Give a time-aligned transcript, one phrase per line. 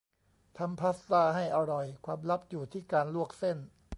[0.57, 3.57] ทำพาสต้าให้อร่อย ความลับอยู่ที่การลวกเส้น